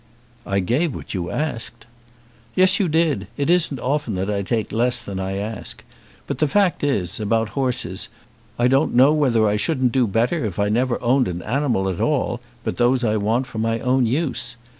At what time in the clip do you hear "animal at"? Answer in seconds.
11.43-12.01